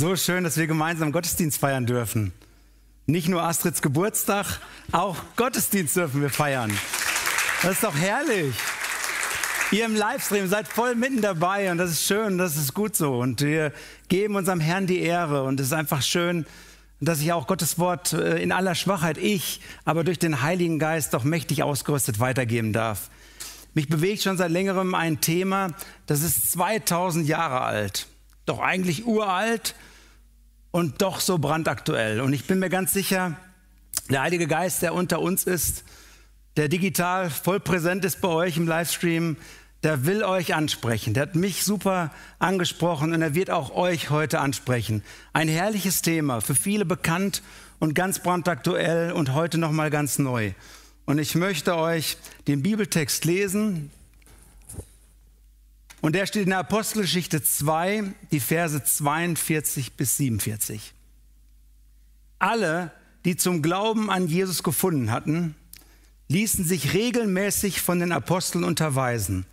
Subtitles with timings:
[0.00, 2.32] So schön, dass wir gemeinsam Gottesdienst feiern dürfen.
[3.06, 4.60] Nicht nur Astrids Geburtstag,
[4.92, 6.70] auch Gottesdienst dürfen wir feiern.
[7.62, 8.54] Das ist doch herrlich.
[9.72, 13.18] Ihr im Livestream seid voll mitten dabei und das ist schön, das ist gut so.
[13.18, 13.72] Und wir
[14.08, 16.46] geben unserem Herrn die Ehre und es ist einfach schön,
[17.00, 21.12] dass ich auch Gottes Wort äh, in aller Schwachheit, ich, aber durch den Heiligen Geist
[21.12, 23.10] doch mächtig ausgerüstet weitergeben darf.
[23.74, 25.70] Mich bewegt schon seit längerem ein Thema,
[26.06, 28.06] das ist 2000 Jahre alt,
[28.46, 29.74] doch eigentlich uralt
[30.78, 32.20] und doch so brandaktuell.
[32.20, 33.36] Und ich bin mir ganz sicher,
[34.08, 35.84] der Heilige Geist, der unter uns ist,
[36.56, 39.36] der digital voll präsent ist bei euch im Livestream,
[39.82, 41.14] der will euch ansprechen.
[41.14, 45.02] Der hat mich super angesprochen und er wird auch euch heute ansprechen.
[45.32, 47.42] Ein herrliches Thema, für viele bekannt
[47.78, 50.52] und ganz brandaktuell und heute noch mal ganz neu.
[51.06, 53.90] Und ich möchte euch den Bibeltext lesen.
[56.00, 60.94] Und der steht in der Apostelgeschichte 2, die Verse 42 bis 47.
[62.38, 62.92] Alle,
[63.24, 65.56] die zum Glauben an Jesus gefunden hatten,
[66.28, 69.44] ließen sich regelmäßig von den Aposteln unterweisen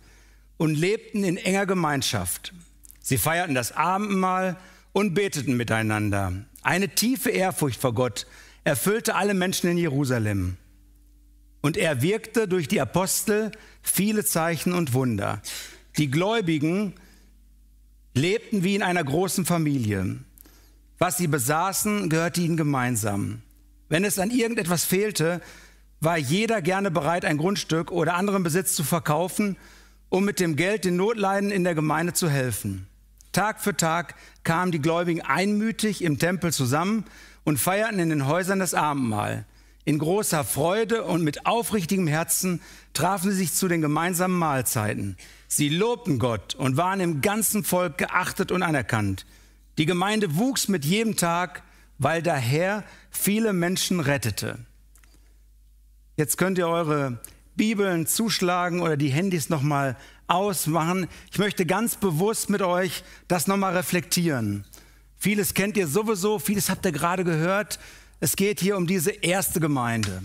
[0.56, 2.52] und lebten in enger Gemeinschaft.
[3.00, 4.56] Sie feierten das Abendmahl
[4.92, 6.32] und beteten miteinander.
[6.62, 8.26] Eine tiefe Ehrfurcht vor Gott
[8.64, 10.56] erfüllte alle Menschen in Jerusalem.
[11.60, 15.42] Und er wirkte durch die Apostel viele Zeichen und Wunder.
[15.98, 16.92] Die Gläubigen
[18.12, 20.16] lebten wie in einer großen Familie.
[20.98, 23.40] Was sie besaßen, gehörte ihnen gemeinsam.
[23.88, 25.40] Wenn es an irgendetwas fehlte,
[26.00, 29.56] war jeder gerne bereit, ein Grundstück oder anderen Besitz zu verkaufen,
[30.10, 32.86] um mit dem Geld den Notleiden in der Gemeinde zu helfen.
[33.32, 37.04] Tag für Tag kamen die Gläubigen einmütig im Tempel zusammen
[37.44, 39.46] und feierten in den Häusern das Abendmahl.
[39.84, 42.60] In großer Freude und mit aufrichtigem Herzen
[42.92, 45.16] trafen sie sich zu den gemeinsamen Mahlzeiten.
[45.48, 49.26] Sie lobten Gott und waren im ganzen Volk geachtet und anerkannt.
[49.78, 51.62] Die Gemeinde wuchs mit jedem Tag,
[51.98, 54.58] weil der Herr viele Menschen rettete.
[56.16, 57.20] Jetzt könnt ihr eure
[57.56, 59.96] Bibeln zuschlagen oder die Handys nochmal
[60.26, 61.08] ausmachen.
[61.30, 64.64] Ich möchte ganz bewusst mit euch das nochmal reflektieren.
[65.16, 67.78] Vieles kennt ihr sowieso, vieles habt ihr gerade gehört.
[68.20, 70.22] Es geht hier um diese erste Gemeinde.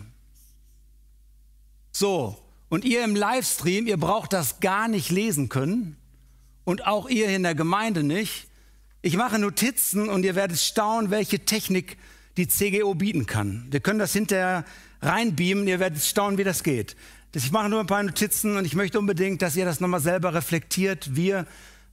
[1.92, 2.38] So,
[2.72, 5.98] und ihr im Livestream, ihr braucht das gar nicht lesen können
[6.64, 8.48] und auch ihr in der Gemeinde nicht.
[9.02, 11.98] Ich mache Notizen und ihr werdet staunen, welche Technik
[12.38, 13.68] die CGO bieten kann.
[13.70, 14.64] Wir können das hinterher
[15.02, 15.68] reinbeamen.
[15.68, 16.96] Ihr werdet staunen, wie das geht.
[17.36, 20.34] Ich mache nur ein paar Notizen und ich möchte unbedingt, dass ihr das nochmal selber
[20.34, 21.14] reflektiert.
[21.14, 21.48] Wir,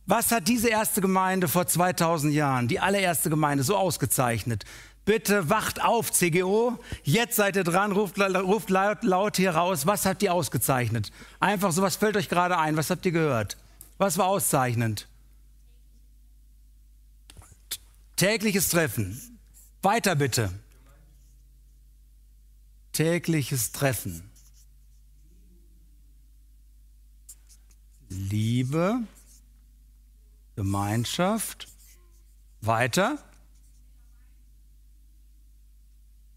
[0.07, 4.65] was hat diese erste Gemeinde vor 2000 Jahren, die allererste Gemeinde, so ausgezeichnet?
[5.09, 6.79] Bitte wacht auf, CGO.
[7.03, 9.87] Jetzt seid ihr dran, ruft, ruft laut, laut hier raus.
[9.87, 11.11] Was habt ihr ausgezeichnet?
[11.41, 12.77] Einfach so, was fällt euch gerade ein?
[12.77, 13.57] Was habt ihr gehört?
[13.97, 15.09] Was war auszeichnend?
[18.17, 19.39] Tägliches Treffen.
[19.81, 20.51] Weiter bitte
[22.99, 24.29] tägliches Treffen.
[28.09, 29.05] Liebe,
[30.57, 31.69] Gemeinschaft,
[32.61, 33.23] weiter.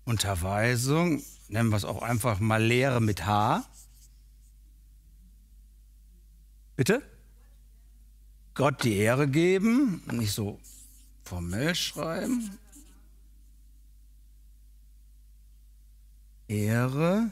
[0.06, 3.63] Unterweisung, nennen wir es auch einfach mal Lehre mit H.
[6.75, 7.01] Bitte?
[8.53, 10.59] Gott die Ehre geben, nicht so
[11.23, 12.57] formell schreiben.
[16.47, 17.31] Ehre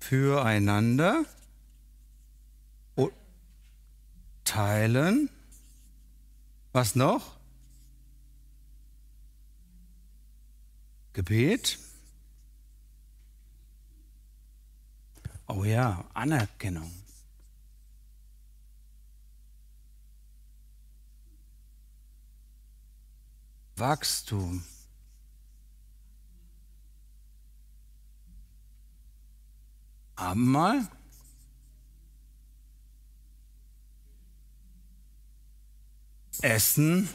[0.00, 1.24] füreinander
[4.44, 5.30] teilen.
[6.72, 7.33] Was noch?
[11.14, 11.78] Gebet.
[15.46, 16.90] Oh ja, Anerkennung.
[23.76, 24.64] Wachstum.
[30.16, 30.88] Abendmahl.
[36.40, 37.08] Essen.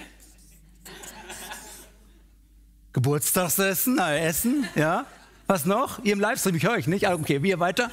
[2.99, 5.05] Geburtstagsessen, äh, Essen, ja.
[5.47, 6.03] Was noch?
[6.03, 7.07] Ihr im Livestream, ich höre euch nicht.
[7.07, 7.89] Ah, okay, wir weiter.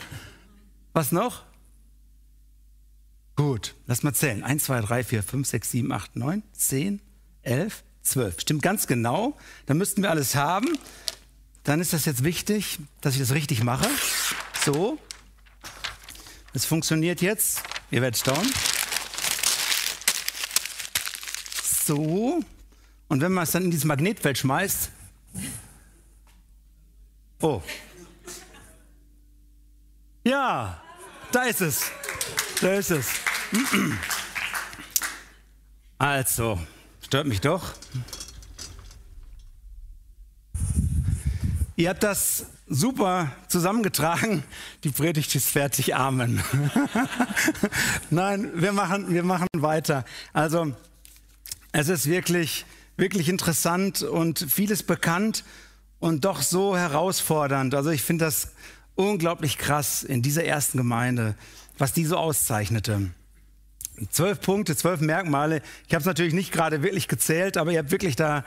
[0.95, 1.45] Was noch?
[3.37, 4.43] Gut, lass mal zählen.
[4.43, 7.01] 1, 2, 3, 4, 5, 6, 7, 8, 9, 10,
[7.43, 8.41] 11, 12.
[8.41, 9.37] Stimmt ganz genau.
[9.67, 10.77] Dann müssten wir alles haben.
[11.63, 13.89] Dann ist das jetzt wichtig, dass ich das richtig mache.
[14.65, 14.99] So.
[16.53, 17.63] Es funktioniert jetzt.
[17.93, 18.51] Ihr werdet staunen.
[21.85, 22.43] So.
[23.07, 24.91] Und wenn man es dann in dieses Magnetfeld schmeißt.
[27.41, 27.63] Oh.
[30.25, 30.83] Ja,
[31.33, 31.91] da ist es.
[32.61, 33.09] Da ist es.
[35.99, 36.59] Also,
[37.07, 37.73] Stört mich doch.
[41.77, 44.43] Ihr habt das super zusammengetragen.
[44.83, 45.95] Die Predigt ist fertig.
[45.95, 46.43] Amen.
[48.11, 50.05] Nein, wir machen, wir machen weiter.
[50.33, 50.75] Also,
[51.71, 55.45] es ist wirklich, wirklich interessant und vieles bekannt
[55.99, 57.75] und doch so herausfordernd.
[57.75, 58.53] Also, ich finde das
[58.95, 61.35] unglaublich krass in dieser ersten Gemeinde,
[61.79, 63.11] was die so auszeichnete.
[64.11, 65.63] Zwölf Punkte, zwölf Merkmale.
[65.87, 68.45] Ich habe es natürlich nicht gerade wirklich gezählt, aber ihr habt wirklich da,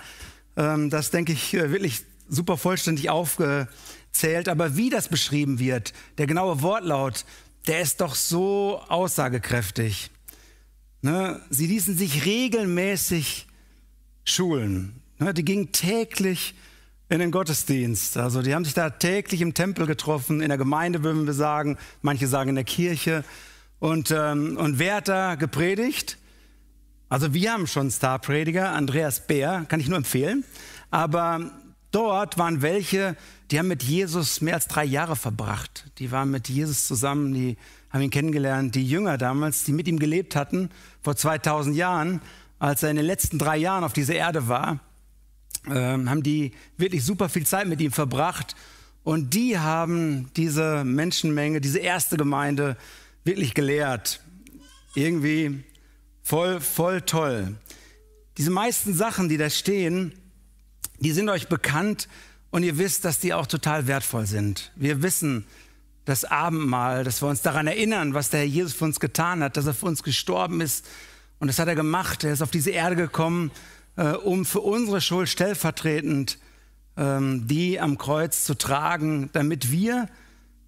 [0.58, 4.48] ähm, das denke ich, äh, wirklich super vollständig aufgezählt.
[4.48, 7.26] Aber wie das beschrieben wird, der genaue Wortlaut,
[7.68, 10.12] der ist doch so aussagekräftig.
[11.02, 11.42] Ne?
[11.50, 13.48] Sie ließen sich regelmäßig
[14.30, 15.02] schulen.
[15.18, 15.34] Ne?
[15.34, 16.56] Die gingen täglich
[17.10, 18.18] in den Gottesdienst.
[18.18, 21.78] Also die haben sich da täglich im Tempel getroffen, in der Gemeinde würden wir sagen,
[22.02, 23.24] manche sagen in der Kirche.
[23.80, 26.18] Und, ähm, und wer hat da gepredigt?
[27.10, 30.44] Also wir haben schon Starprediger, Andreas Bär, kann ich nur empfehlen.
[30.92, 31.52] Aber
[31.92, 33.16] dort waren welche,
[33.50, 35.86] die haben mit Jesus mehr als drei Jahre verbracht.
[35.98, 37.58] Die waren mit Jesus zusammen, die
[37.90, 38.76] haben ihn kennengelernt.
[38.76, 40.70] Die Jünger damals, die mit ihm gelebt hatten,
[41.02, 42.22] vor 2000 Jahren,
[42.60, 44.80] als er in den letzten drei Jahren auf dieser Erde war,
[45.68, 48.56] ähm, haben die wirklich super viel Zeit mit ihm verbracht.
[49.04, 52.78] Und die haben diese Menschenmenge, diese erste Gemeinde
[53.24, 54.22] wirklich gelehrt.
[54.94, 55.64] Irgendwie
[56.22, 57.56] voll, voll toll.
[58.38, 60.14] Diese meisten Sachen, die da stehen,
[61.00, 62.08] die sind euch bekannt
[62.52, 64.72] und ihr wisst, dass die auch total wertvoll sind.
[64.76, 65.46] Wir wissen,
[66.06, 69.58] das Abendmahl, dass wir uns daran erinnern, was der Herr Jesus für uns getan hat,
[69.58, 70.88] dass er für uns gestorben ist.
[71.40, 72.24] Und das hat er gemacht.
[72.24, 73.52] Er ist auf diese Erde gekommen,
[73.96, 76.38] äh, um für unsere Schuld stellvertretend
[77.00, 80.10] ähm, die am Kreuz zu tragen, damit wir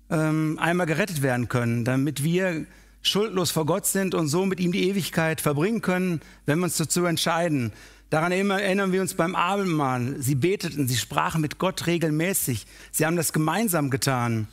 [0.09, 2.65] ähm, einmal gerettet werden können, damit wir
[3.01, 6.77] schuldlos vor Gott sind und so mit ihm die Ewigkeit verbringen können, wenn wir uns
[6.77, 7.73] dazu entscheiden.
[8.09, 10.15] Daran erinnern wir uns beim Abendmahl.
[10.19, 12.65] Sie beteten, sie sprachen mit Gott regelmäßig.
[12.91, 14.47] Sie haben das gemeinsam getan.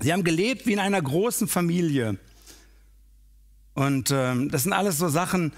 [0.00, 2.18] Sie haben gelebt wie in einer großen Familie.
[3.74, 5.52] Und ähm, das sind alles so Sachen,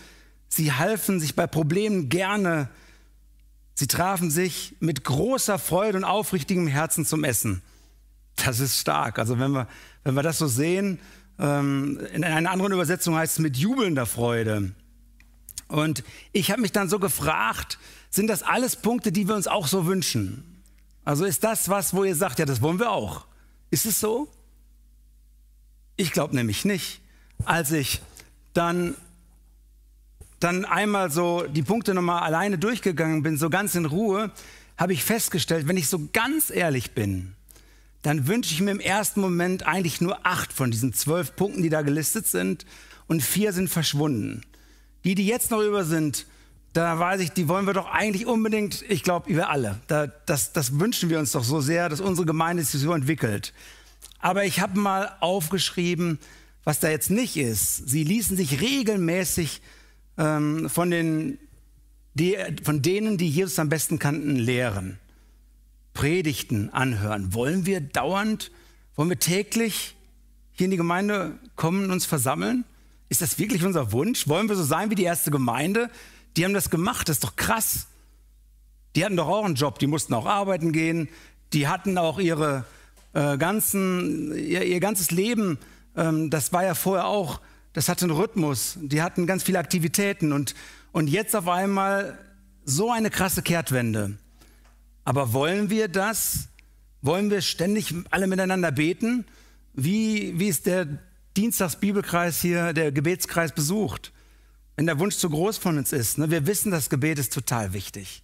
[0.48, 2.68] sie halfen sich bei Problemen gerne.
[3.74, 7.62] Sie trafen sich mit großer Freude und aufrichtigem Herzen zum Essen.
[8.36, 9.18] Das ist stark.
[9.18, 9.66] Also wenn wir,
[10.04, 10.98] wenn wir das so sehen,
[11.38, 14.72] ähm, in einer anderen Übersetzung heißt es mit jubelnder Freude.
[15.68, 17.78] Und ich habe mich dann so gefragt,
[18.10, 20.62] sind das alles Punkte, die wir uns auch so wünschen?
[21.04, 23.26] Also ist das was, wo ihr sagt, ja, das wollen wir auch?
[23.70, 24.28] Ist es so?
[25.96, 27.01] Ich glaube nämlich nicht.
[27.44, 28.00] Als ich
[28.54, 28.94] dann,
[30.40, 34.30] dann einmal so die Punkte nochmal alleine durchgegangen bin, so ganz in Ruhe,
[34.76, 37.34] habe ich festgestellt, wenn ich so ganz ehrlich bin,
[38.02, 41.68] dann wünsche ich mir im ersten Moment eigentlich nur acht von diesen zwölf Punkten, die
[41.68, 42.66] da gelistet sind,
[43.06, 44.42] und vier sind verschwunden.
[45.04, 46.26] Die, die jetzt noch über sind,
[46.72, 49.80] da weiß ich, die wollen wir doch eigentlich unbedingt, ich glaube, wir alle.
[49.86, 53.52] Da, das, das wünschen wir uns doch so sehr, dass unsere Gemeinde sich so entwickelt.
[54.20, 56.18] Aber ich habe mal aufgeschrieben,
[56.64, 57.88] was da jetzt nicht ist.
[57.88, 59.60] Sie ließen sich regelmäßig
[60.18, 61.38] ähm, von, den,
[62.14, 64.98] die, von denen, die Jesus am besten kannten, lehren.
[65.94, 67.34] Predigten anhören.
[67.34, 68.50] Wollen wir dauernd,
[68.96, 69.94] wollen wir täglich
[70.52, 72.64] hier in die Gemeinde kommen und uns versammeln?
[73.08, 74.26] Ist das wirklich unser Wunsch?
[74.28, 75.90] Wollen wir so sein wie die erste Gemeinde?
[76.36, 77.88] Die haben das gemacht, das ist doch krass.
[78.96, 81.08] Die hatten doch auch einen Job, die mussten auch arbeiten gehen,
[81.52, 82.64] die hatten auch ihre
[83.12, 85.58] äh, ganzen, ihr, ihr, ganzes Leben,
[85.96, 87.40] ähm, das war ja vorher auch,
[87.72, 90.54] das hatte einen Rhythmus, die hatten ganz viele Aktivitäten und,
[90.92, 92.18] und jetzt auf einmal
[92.64, 94.16] so eine krasse Kehrtwende.
[95.04, 96.48] Aber wollen wir das?
[97.00, 99.24] Wollen wir ständig alle miteinander beten?
[99.74, 100.86] Wie, wie ist der
[101.36, 104.12] Dienstagsbibelkreis hier, der Gebetskreis besucht?
[104.76, 106.18] Wenn der Wunsch zu groß von uns ist.
[106.18, 106.30] Ne?
[106.30, 108.22] Wir wissen, das Gebet ist total wichtig.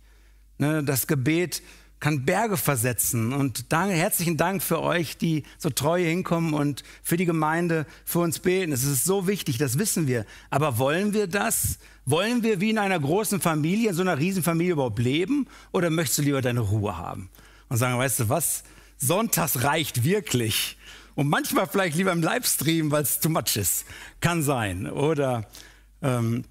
[0.58, 0.84] Ne?
[0.84, 1.62] Das Gebet
[2.00, 3.32] kann Berge versetzen.
[3.32, 8.20] Und danke, herzlichen Dank für euch, die so treu hinkommen und für die Gemeinde für
[8.20, 8.72] uns beten.
[8.72, 10.24] Es ist so wichtig, das wissen wir.
[10.50, 11.78] Aber wollen wir das?
[12.06, 15.46] Wollen wir wie in einer großen Familie, in so einer Riesenfamilie überhaupt leben?
[15.72, 17.30] Oder möchtest du lieber deine Ruhe haben?
[17.68, 18.62] Und sagen, weißt du was?
[18.96, 20.78] Sonntags reicht wirklich.
[21.14, 23.84] Und manchmal vielleicht lieber im Livestream, weil es too much ist.
[24.20, 24.88] Kann sein.
[24.88, 25.48] Oder
[26.00, 26.44] ähm,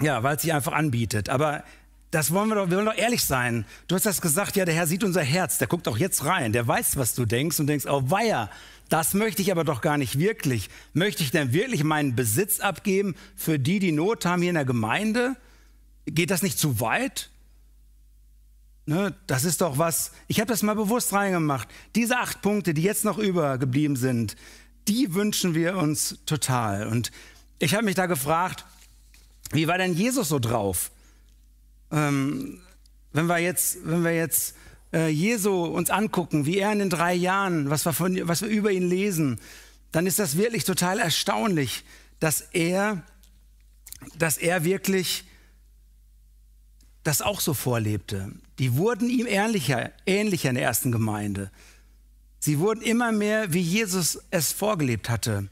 [0.00, 1.28] ja, weil es sich einfach anbietet.
[1.28, 1.64] Aber
[2.10, 3.66] das wollen wir doch, wir wollen doch ehrlich sein.
[3.86, 6.52] Du hast das gesagt, ja, der Herr sieht unser Herz, der guckt auch jetzt rein,
[6.52, 8.50] der weiß, was du denkst und denkst, oh weia,
[8.88, 10.70] das möchte ich aber doch gar nicht wirklich.
[10.94, 14.64] Möchte ich denn wirklich meinen Besitz abgeben für die, die Not haben hier in der
[14.64, 15.36] Gemeinde?
[16.06, 17.28] Geht das nicht zu weit?
[18.86, 21.68] Ne, das ist doch was, ich habe das mal bewusst reingemacht.
[21.94, 24.34] Diese acht Punkte, die jetzt noch übergeblieben sind,
[24.88, 26.86] die wünschen wir uns total.
[26.86, 27.10] Und
[27.58, 28.64] ich habe mich da gefragt,
[29.52, 30.90] wie war denn Jesus so drauf?
[31.90, 32.60] Ähm,
[33.12, 34.54] wenn wir jetzt, wenn wir jetzt
[34.92, 38.48] äh, Jesu uns angucken, wie er in den drei Jahren, was wir, von, was wir
[38.48, 39.40] über ihn lesen,
[39.92, 41.84] dann ist das wirklich total erstaunlich,
[42.20, 43.02] dass er,
[44.16, 45.24] dass er wirklich
[47.04, 48.32] das auch so vorlebte.
[48.58, 51.50] Die wurden ihm ähnlicher, ähnlicher in der ersten Gemeinde.
[52.38, 55.48] Sie wurden immer mehr, wie Jesus es vorgelebt hatte.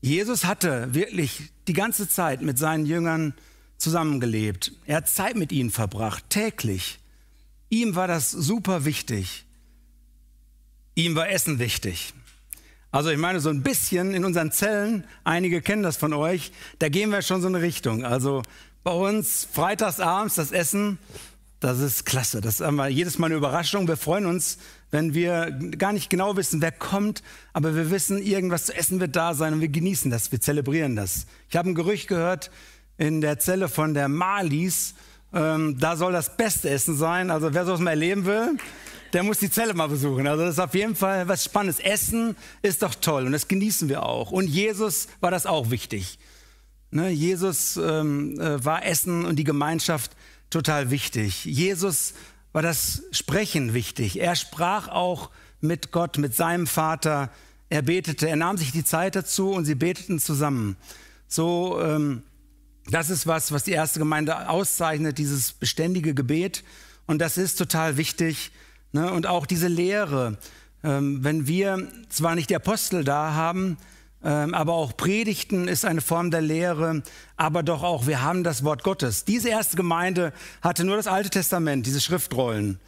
[0.00, 3.34] Jesus hatte wirklich die ganze Zeit mit seinen Jüngern
[3.82, 4.72] zusammengelebt.
[4.86, 6.98] Er hat Zeit mit ihnen verbracht, täglich.
[7.68, 9.44] Ihm war das super wichtig.
[10.94, 12.14] Ihm war Essen wichtig.
[12.90, 16.90] Also ich meine, so ein bisschen in unseren Zellen, einige kennen das von euch, da
[16.90, 18.04] gehen wir schon so eine Richtung.
[18.04, 18.42] Also
[18.84, 20.98] bei uns freitagsabends das Essen,
[21.60, 22.40] das ist klasse.
[22.40, 23.88] Das haben wir jedes Mal eine Überraschung.
[23.88, 24.58] Wir freuen uns,
[24.90, 27.22] wenn wir gar nicht genau wissen, wer kommt,
[27.54, 30.96] aber wir wissen, irgendwas zu essen wird da sein und wir genießen das, wir zelebrieren
[30.96, 31.26] das.
[31.48, 32.50] Ich habe ein Gerücht gehört
[33.02, 34.94] in der Zelle von der Malis,
[35.34, 37.32] ähm, da soll das beste Essen sein.
[37.32, 38.56] Also wer sowas mal erleben will,
[39.12, 40.28] der muss die Zelle mal besuchen.
[40.28, 41.80] Also das ist auf jeden Fall was Spannendes.
[41.80, 44.30] Essen ist doch toll und das genießen wir auch.
[44.30, 46.20] Und Jesus war das auch wichtig.
[46.92, 50.12] Ne, Jesus ähm, äh, war Essen und die Gemeinschaft
[50.50, 51.44] total wichtig.
[51.44, 52.14] Jesus
[52.52, 54.20] war das Sprechen wichtig.
[54.20, 55.30] Er sprach auch
[55.60, 57.30] mit Gott, mit seinem Vater.
[57.68, 60.76] Er betete, er nahm sich die Zeit dazu und sie beteten zusammen.
[61.26, 62.22] So ähm,
[62.90, 66.64] das ist was, was die erste Gemeinde auszeichnet, dieses beständige Gebet.
[67.06, 68.50] Und das ist total wichtig.
[68.92, 69.10] Ne?
[69.12, 70.38] Und auch diese Lehre,
[70.82, 73.76] ähm, wenn wir zwar nicht die Apostel da haben,
[74.24, 77.02] ähm, aber auch Predigten ist eine Form der Lehre,
[77.36, 79.24] aber doch auch, wir haben das Wort Gottes.
[79.24, 82.78] Diese erste Gemeinde hatte nur das Alte Testament, diese Schriftrollen.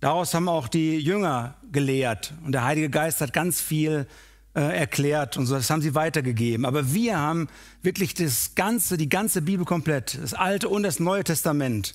[0.00, 2.32] Daraus haben auch die Jünger gelehrt.
[2.44, 4.06] Und der Heilige Geist hat ganz viel
[4.58, 5.54] äh, erklärt und so.
[5.54, 6.66] Das haben sie weitergegeben.
[6.66, 7.46] Aber wir haben
[7.82, 11.94] wirklich das ganze, die ganze Bibel komplett, das Alte und das Neue Testament.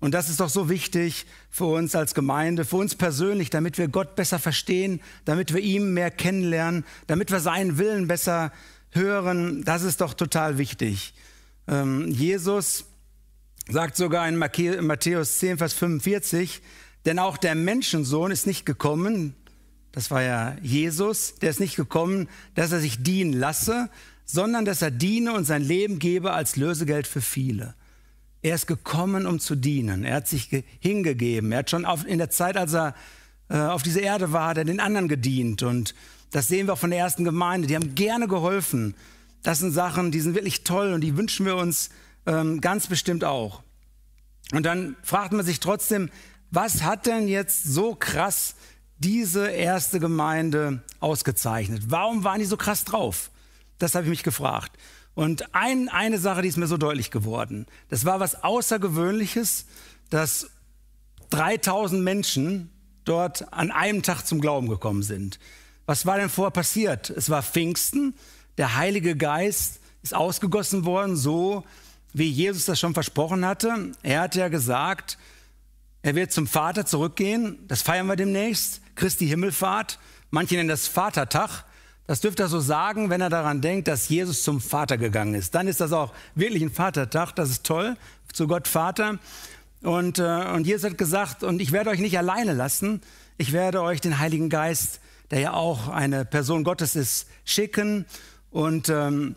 [0.00, 3.88] Und das ist doch so wichtig für uns als Gemeinde, für uns persönlich, damit wir
[3.88, 8.52] Gott besser verstehen, damit wir ihm mehr kennenlernen, damit wir seinen Willen besser
[8.90, 9.64] hören.
[9.64, 11.14] Das ist doch total wichtig.
[11.66, 12.84] Ähm, Jesus
[13.70, 16.60] sagt sogar in Matthäus 10, Vers 45,
[17.06, 19.34] denn auch der Menschensohn ist nicht gekommen,
[19.94, 23.88] das war ja Jesus, der ist nicht gekommen, dass er sich dienen lasse,
[24.24, 27.74] sondern dass er diene und sein Leben gebe als Lösegeld für viele.
[28.42, 30.04] Er ist gekommen, um zu dienen.
[30.04, 31.52] Er hat sich hingegeben.
[31.52, 32.96] Er hat schon auf, in der Zeit, als er
[33.48, 35.62] äh, auf dieser Erde war, hat er den anderen gedient.
[35.62, 35.94] Und
[36.32, 37.68] das sehen wir auch von der ersten Gemeinde.
[37.68, 38.96] Die haben gerne geholfen.
[39.44, 41.90] Das sind Sachen, die sind wirklich toll und die wünschen wir uns
[42.26, 43.62] ähm, ganz bestimmt auch.
[44.52, 46.10] Und dann fragt man sich trotzdem,
[46.50, 48.56] was hat denn jetzt so krass
[49.04, 51.84] diese erste Gemeinde ausgezeichnet?
[51.88, 53.30] Warum waren die so krass drauf?
[53.78, 54.72] Das habe ich mich gefragt.
[55.14, 57.66] Und ein, eine Sache, die ist mir so deutlich geworden.
[57.90, 59.66] Das war was Außergewöhnliches,
[60.10, 60.50] dass
[61.30, 62.70] 3000 Menschen
[63.04, 65.38] dort an einem Tag zum Glauben gekommen sind.
[65.86, 67.10] Was war denn vorher passiert?
[67.10, 68.14] Es war Pfingsten,
[68.56, 71.64] der Heilige Geist ist ausgegossen worden, so
[72.12, 73.92] wie Jesus das schon versprochen hatte.
[74.02, 75.18] Er hat ja gesagt,
[76.02, 78.80] er wird zum Vater zurückgehen, das feiern wir demnächst.
[78.94, 79.98] Christi Himmelfahrt.
[80.30, 81.64] Manche nennen das Vatertag.
[82.06, 85.54] Das dürfte er so sagen, wenn er daran denkt, dass Jesus zum Vater gegangen ist.
[85.54, 87.32] Dann ist das auch wirklich ein Vatertag.
[87.34, 87.96] Das ist toll,
[88.32, 89.18] zu Gott Vater.
[89.82, 93.00] Und, äh, und Jesus hat gesagt, und ich werde euch nicht alleine lassen.
[93.38, 98.04] Ich werde euch den Heiligen Geist, der ja auch eine Person Gottes ist, schicken.
[98.50, 99.36] Und ähm,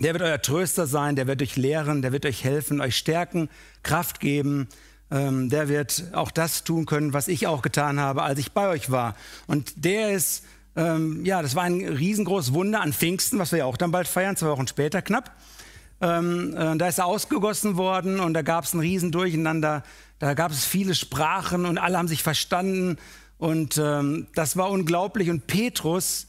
[0.00, 3.48] der wird euer Tröster sein, der wird euch lehren, der wird euch helfen, euch stärken,
[3.82, 4.68] Kraft geben
[5.14, 8.68] ähm, der wird auch das tun können, was ich auch getan habe, als ich bei
[8.68, 9.14] euch war.
[9.46, 10.44] Und der ist,
[10.74, 14.08] ähm, ja, das war ein riesengroßes Wunder an Pfingsten, was wir ja auch dann bald
[14.08, 15.30] feiern, zwei Wochen später knapp.
[16.00, 19.84] Ähm, äh, da ist er ausgegossen worden und da gab es ein Riesendurcheinander.
[20.18, 22.98] Da gab es viele Sprachen und alle haben sich verstanden.
[23.38, 25.30] Und ähm, das war unglaublich.
[25.30, 26.26] Und Petrus,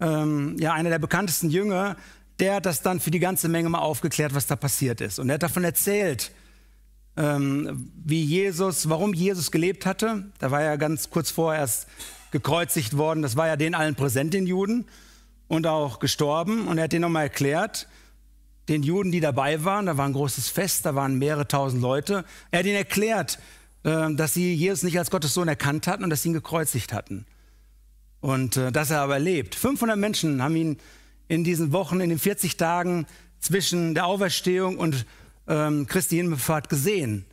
[0.00, 1.96] ähm, ja, einer der bekanntesten Jünger,
[2.40, 5.18] der hat das dann für die ganze Menge mal aufgeklärt, was da passiert ist.
[5.18, 6.30] Und er hat davon erzählt,
[7.18, 10.24] ähm, wie Jesus, warum Jesus gelebt hatte.
[10.38, 11.88] Da war er ganz kurz vorher erst
[12.30, 13.22] gekreuzigt worden.
[13.22, 14.86] Das war ja den allen präsent, den Juden,
[15.48, 16.68] und auch gestorben.
[16.68, 17.88] Und er hat den nochmal erklärt,
[18.68, 22.24] den Juden, die dabei waren, da war ein großes Fest, da waren mehrere tausend Leute.
[22.50, 23.38] Er hat ihnen erklärt,
[23.82, 26.92] äh, dass sie Jesus nicht als Gottes Sohn erkannt hatten und dass sie ihn gekreuzigt
[26.92, 27.26] hatten.
[28.20, 29.54] Und äh, dass er aber lebt.
[29.54, 30.76] 500 Menschen haben ihn
[31.28, 33.06] in diesen Wochen, in den 40 Tagen
[33.40, 35.06] zwischen der Auferstehung und
[35.48, 37.24] ähm, Christi Himmelfahrt gesehen.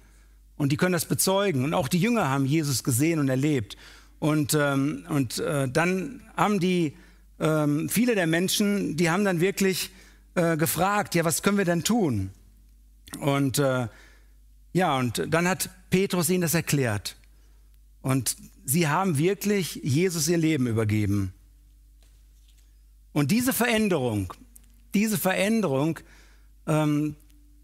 [0.58, 1.64] Und die können das bezeugen.
[1.64, 3.78] Und auch die Jünger haben Jesus gesehen und erlebt.
[4.20, 6.96] Und, ähm, und äh, dann haben die,
[7.40, 9.92] ähm, viele der Menschen, die haben dann wirklich
[10.36, 12.32] äh, gefragt, ja, was können wir denn tun?
[13.20, 13.88] Und äh,
[14.74, 17.16] Ja, und dann hat Petrus ihnen das erklärt.
[18.02, 21.32] Und sie haben wirklich Jesus ihr Leben übergeben.
[23.14, 24.34] Und diese Veränderung,
[24.94, 26.00] diese Veränderung,
[26.68, 27.16] ähm,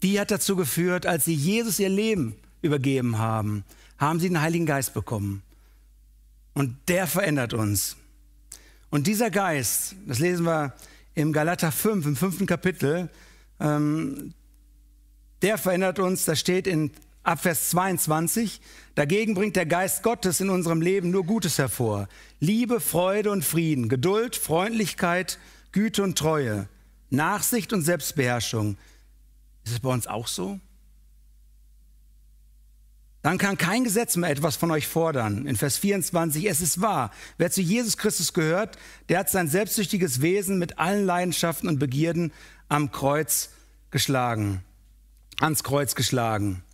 [0.02, 3.64] die hat dazu geführt, als sie Jesus ihr Leben übergeben haben,
[3.98, 5.42] haben sie den Heiligen Geist bekommen.
[6.54, 7.96] Und der verändert uns.
[8.90, 10.74] Und dieser Geist, das lesen wir
[11.14, 13.08] im Galater 5, im fünften Kapitel,
[13.60, 14.34] ähm,
[15.40, 16.90] der verändert uns, das steht in
[17.22, 18.60] Abvers 22,
[18.94, 22.08] dagegen bringt der Geist Gottes in unserem Leben nur Gutes hervor.
[22.40, 25.38] Liebe, Freude und Frieden, Geduld, Freundlichkeit,
[25.70, 26.68] Güte und Treue,
[27.10, 28.76] Nachsicht und Selbstbeherrschung.
[29.64, 30.58] Ist es bei uns auch so?
[33.22, 35.46] Dann kann kein Gesetz mehr etwas von euch fordern.
[35.46, 38.76] In Vers 24, es ist wahr, wer zu Jesus Christus gehört,
[39.08, 42.32] der hat sein selbstsüchtiges Wesen mit allen Leidenschaften und Begierden
[42.68, 43.50] am Kreuz
[43.92, 44.64] geschlagen,
[45.38, 46.64] ans Kreuz geschlagen.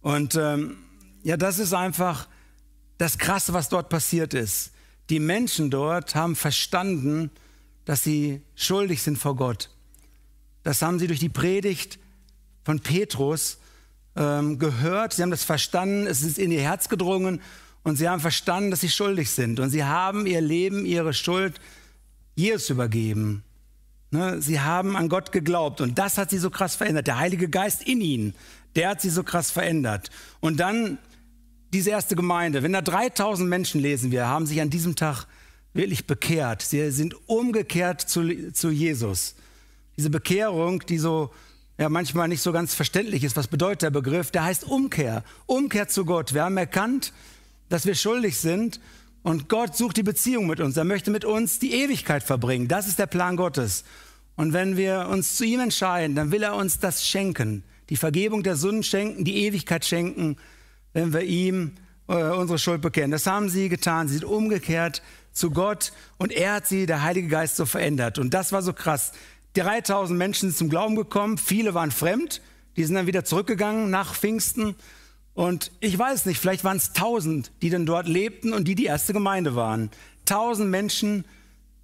[0.00, 0.78] Und ähm,
[1.22, 2.26] ja, das ist einfach
[2.96, 4.72] das Krasse, was dort passiert ist.
[5.10, 7.30] Die Menschen dort haben verstanden,
[7.84, 9.70] dass sie schuldig sind vor Gott.
[10.62, 11.98] Das haben sie durch die Predigt
[12.66, 13.58] von Petrus
[14.16, 17.40] ähm, gehört, sie haben das verstanden, es ist in ihr Herz gedrungen
[17.84, 19.60] und sie haben verstanden, dass sie schuldig sind.
[19.60, 21.60] Und sie haben ihr Leben, ihre Schuld
[22.34, 23.44] Jesus übergeben.
[24.10, 24.42] Ne?
[24.42, 27.06] Sie haben an Gott geglaubt und das hat sie so krass verändert.
[27.06, 28.34] Der Heilige Geist in ihnen,
[28.74, 30.10] der hat sie so krass verändert.
[30.40, 30.98] Und dann
[31.72, 35.26] diese erste Gemeinde, wenn da 3000 Menschen lesen wir, haben sich an diesem Tag
[35.72, 36.62] wirklich bekehrt.
[36.62, 39.36] Sie sind umgekehrt zu, zu Jesus.
[39.96, 41.30] Diese Bekehrung, die so
[41.78, 43.36] ja manchmal nicht so ganz verständlich ist.
[43.36, 44.30] Was bedeutet der Begriff?
[44.30, 45.24] Der heißt Umkehr.
[45.46, 46.34] Umkehr zu Gott.
[46.34, 47.12] Wir haben erkannt,
[47.68, 48.80] dass wir schuldig sind
[49.22, 50.76] und Gott sucht die Beziehung mit uns.
[50.76, 52.68] Er möchte mit uns die Ewigkeit verbringen.
[52.68, 53.84] Das ist der Plan Gottes.
[54.36, 57.64] Und wenn wir uns zu ihm entscheiden, dann will er uns das schenken.
[57.88, 60.36] Die Vergebung der Sünden schenken, die Ewigkeit schenken,
[60.92, 61.72] wenn wir ihm
[62.08, 63.10] äh, unsere Schuld bekennen.
[63.10, 64.08] Das haben sie getan.
[64.08, 68.18] Sie sind umgekehrt zu Gott und er hat sie, der Heilige Geist, so verändert.
[68.18, 69.12] Und das war so krass.
[69.56, 72.40] 3000 Menschen sind zum Glauben gekommen, viele waren fremd,
[72.76, 74.76] die sind dann wieder zurückgegangen nach Pfingsten.
[75.34, 78.86] Und ich weiß nicht, vielleicht waren es 1000, die dann dort lebten und die die
[78.86, 79.90] erste Gemeinde waren.
[80.20, 81.24] 1000 Menschen,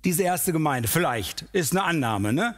[0.05, 2.33] diese erste Gemeinde, vielleicht, ist eine Annahme.
[2.33, 2.55] Ne?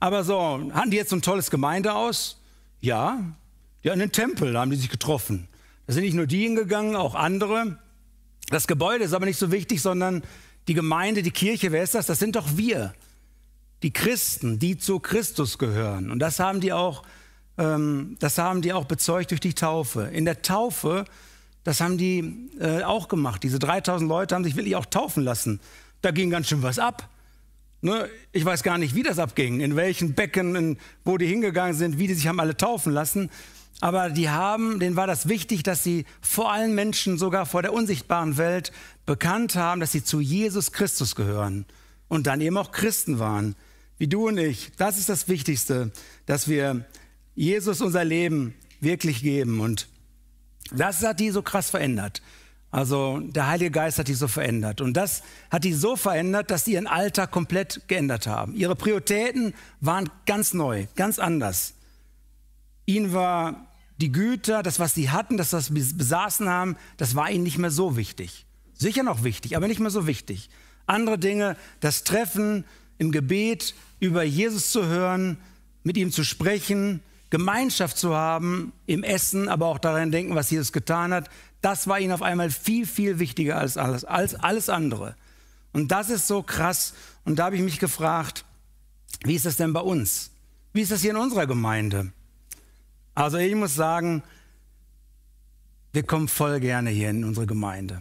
[0.00, 2.40] Aber so, hatten die jetzt so ein tolles Gemeinde aus?
[2.80, 3.20] Ja,
[3.82, 5.48] ja, in den Tempel haben die sich getroffen.
[5.86, 7.78] Da sind nicht nur die hingegangen, auch andere.
[8.48, 10.22] Das Gebäude ist aber nicht so wichtig, sondern
[10.68, 12.06] die Gemeinde, die Kirche, wer ist das?
[12.06, 12.94] Das sind doch wir
[13.82, 16.10] die Christen, die zu Christus gehören.
[16.10, 17.02] Und das haben die auch,
[17.56, 20.02] ähm, das haben die auch bezeugt durch die Taufe.
[20.12, 21.04] In der Taufe,
[21.64, 23.42] das haben die äh, auch gemacht.
[23.42, 25.60] Diese 3000 Leute haben sich wirklich auch taufen lassen.
[26.02, 27.08] Da ging ganz schön was ab.
[27.80, 28.08] Ne?
[28.32, 31.98] Ich weiß gar nicht, wie das abging, in welchen Becken, in, wo die hingegangen sind,
[31.98, 33.30] wie die sich haben alle taufen lassen.
[33.80, 37.72] Aber die haben, denen war das wichtig, dass sie vor allen Menschen, sogar vor der
[37.72, 38.72] unsichtbaren Welt,
[39.06, 41.64] bekannt haben, dass sie zu Jesus Christus gehören
[42.08, 43.54] und dann eben auch Christen waren
[43.98, 44.70] wie du und ich.
[44.76, 45.92] Das ist das Wichtigste,
[46.26, 46.86] dass wir
[47.34, 49.60] Jesus unser Leben wirklich geben.
[49.60, 49.88] Und
[50.72, 52.22] das hat die so krass verändert.
[52.70, 54.80] Also der Heilige Geist hat die so verändert.
[54.80, 58.54] Und das hat die so verändert, dass sie ihren Alltag komplett geändert haben.
[58.54, 61.74] Ihre Prioritäten waren ganz neu, ganz anders.
[62.84, 63.66] Ihnen war
[63.98, 67.58] die Güter, das, was sie hatten, das, was sie besaßen haben, das war ihnen nicht
[67.58, 68.46] mehr so wichtig.
[68.74, 70.50] Sicher noch wichtig, aber nicht mehr so wichtig.
[70.86, 72.64] Andere Dinge, das Treffen
[72.98, 75.38] im Gebet, über Jesus zu hören,
[75.82, 80.72] mit ihm zu sprechen, Gemeinschaft zu haben im Essen, aber auch daran denken, was Jesus
[80.72, 81.28] getan hat,
[81.60, 85.16] das war ihnen auf einmal viel, viel wichtiger als alles, als alles andere.
[85.72, 86.94] Und das ist so krass.
[87.24, 88.44] Und da habe ich mich gefragt,
[89.24, 90.30] wie ist das denn bei uns?
[90.72, 92.12] Wie ist das hier in unserer Gemeinde?
[93.14, 94.22] Also ich muss sagen,
[95.92, 98.00] wir kommen voll gerne hier in unsere Gemeinde.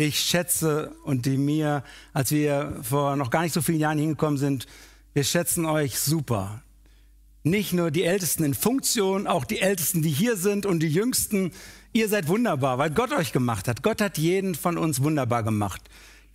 [0.00, 1.82] Ich schätze und die mir,
[2.12, 4.68] als wir vor noch gar nicht so vielen Jahren hingekommen sind,
[5.12, 6.62] wir schätzen euch super.
[7.42, 11.50] Nicht nur die Ältesten in Funktion, auch die Ältesten, die hier sind und die Jüngsten.
[11.92, 13.82] Ihr seid wunderbar, weil Gott euch gemacht hat.
[13.82, 15.82] Gott hat jeden von uns wunderbar gemacht.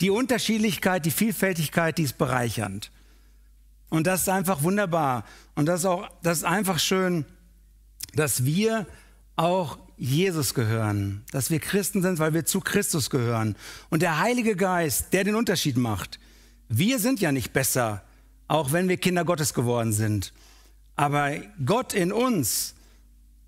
[0.02, 2.90] Die Unterschiedlichkeit, die Vielfältigkeit, die ist bereichernd.
[3.88, 5.24] Und das ist einfach wunderbar.
[5.54, 7.24] Und das ist auch, das ist einfach schön,
[8.14, 8.86] dass wir
[9.36, 13.56] auch Jesus gehören, dass wir Christen sind, weil wir zu Christus gehören.
[13.90, 16.18] Und der Heilige Geist, der den Unterschied macht.
[16.68, 18.02] Wir sind ja nicht besser,
[18.48, 20.32] auch wenn wir Kinder Gottes geworden sind.
[20.96, 21.32] Aber
[21.64, 22.74] Gott in uns,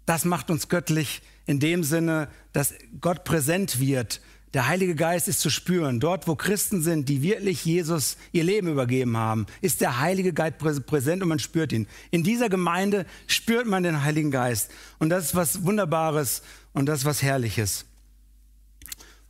[0.05, 4.21] das macht uns göttlich in dem Sinne, dass Gott präsent wird
[4.55, 6.01] Der Heilige Geist ist zu spüren.
[6.01, 10.59] Dort, wo Christen sind, die wirklich Jesus ihr Leben übergeben haben, ist der Heilige Geist
[10.59, 11.87] präsent und man spürt ihn.
[12.11, 14.71] In dieser Gemeinde spürt man den Heiligen Geist.
[14.99, 17.85] Und das ist was Wunderbares und das ist was Herrliches.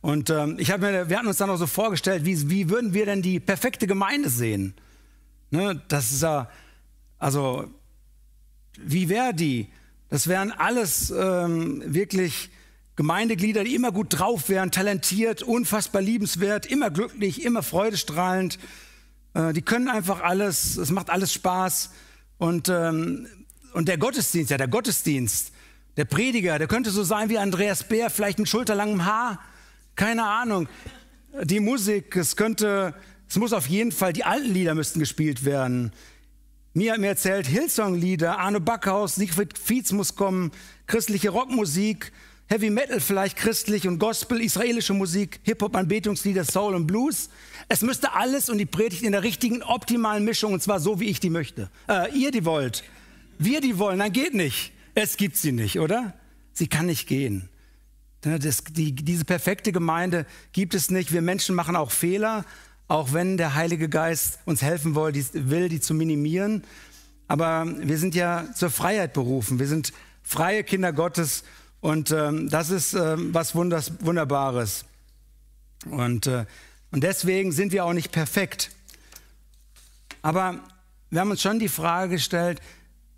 [0.01, 2.93] Und ähm, ich hab mir, wir hatten uns dann auch so vorgestellt, wie, wie würden
[2.93, 4.75] wir denn die perfekte Gemeinde sehen?
[5.49, 6.49] Ne, das ist ja,
[7.17, 7.67] also,
[8.77, 9.69] wie wäre die?
[10.09, 12.49] Das wären alles ähm, wirklich
[12.97, 18.57] Gemeindeglieder, die immer gut drauf wären, talentiert, unfassbar liebenswert, immer glücklich, immer freudestrahlend.
[19.35, 21.91] Äh, die können einfach alles, es macht alles Spaß.
[22.39, 23.27] Und, ähm,
[23.73, 25.51] und der Gottesdienst, ja, der Gottesdienst,
[25.95, 29.39] der Prediger, der könnte so sein wie Andreas Bär, vielleicht mit schulterlangem Haar,
[29.95, 30.67] keine Ahnung.
[31.43, 32.95] Die Musik, es könnte,
[33.29, 35.91] es muss auf jeden Fall, die alten Lieder müssten gespielt werden.
[36.73, 40.51] Mir hat mir erzählt, Hillsong-Lieder, Arno Backhaus, Siegfried Fietz muss kommen,
[40.87, 42.11] christliche Rockmusik,
[42.49, 47.29] Heavy Metal vielleicht christlich und Gospel, israelische Musik, Hip-Hop, Anbetungslieder, Soul und Blues.
[47.67, 51.09] Es müsste alles und die Predigt in der richtigen, optimalen Mischung und zwar so, wie
[51.09, 51.69] ich die möchte.
[51.89, 52.85] Äh, ihr die wollt.
[53.37, 54.71] Wir die wollen, dann geht nicht.
[54.95, 56.13] Es gibt sie nicht, oder?
[56.53, 57.49] Sie kann nicht gehen.
[58.21, 61.11] Das, die, diese perfekte Gemeinde gibt es nicht.
[61.11, 62.45] Wir Menschen machen auch Fehler,
[62.87, 66.63] auch wenn der Heilige Geist uns helfen will, die, will, die zu minimieren.
[67.27, 69.59] Aber wir sind ja zur Freiheit berufen.
[69.59, 69.91] Wir sind
[70.23, 71.43] freie Kinder Gottes
[71.81, 74.85] und ähm, das ist ähm, was Wunders, Wunderbares.
[75.89, 76.45] Und, äh,
[76.91, 78.71] und deswegen sind wir auch nicht perfekt.
[80.21, 80.59] Aber
[81.09, 82.61] wir haben uns schon die Frage gestellt,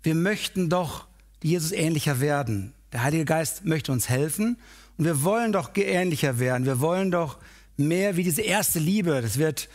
[0.02, 1.06] wir möchten doch
[1.42, 2.72] Jesus ähnlicher werden.
[2.92, 4.58] Der Heilige Geist möchte uns helfen
[4.98, 6.66] und wir wollen doch ähnlicher werden.
[6.66, 7.38] Wir wollen doch
[7.76, 9.22] mehr wie diese erste Liebe.
[9.22, 9.68] Das wird